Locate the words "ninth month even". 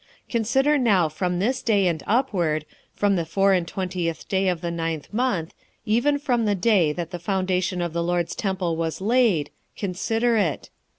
4.71-6.17